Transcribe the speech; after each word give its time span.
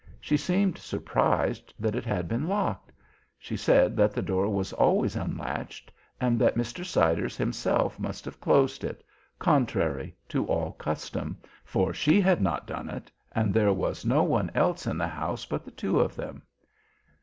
She 0.19 0.35
seemed 0.35 0.79
surprised 0.79 1.75
that 1.79 1.93
it 1.93 2.05
had 2.05 2.27
been 2.27 2.47
locked. 2.47 2.91
She 3.37 3.55
said 3.55 3.95
that 3.97 4.13
the 4.13 4.23
door 4.23 4.49
was 4.49 4.73
always 4.73 5.15
unlatched, 5.15 5.91
and 6.19 6.39
that 6.39 6.55
Mr. 6.55 6.83
Siders 6.83 7.37
himself 7.37 7.99
must 7.99 8.25
have 8.25 8.39
closed 8.41 8.83
it, 8.83 9.03
contrary 9.37 10.15
to 10.29 10.47
all 10.47 10.71
custom, 10.71 11.37
for 11.63 11.93
she 11.93 12.19
had 12.19 12.41
not 12.41 12.65
done 12.65 12.89
it, 12.89 13.11
and 13.33 13.53
there 13.53 13.73
was 13.73 14.03
no 14.03 14.23
one 14.23 14.49
else 14.55 14.87
in 14.87 14.97
the 14.97 15.07
house 15.07 15.45
but 15.45 15.63
the 15.63 15.69
two 15.69 15.99
of 15.99 16.15
them. 16.15 16.41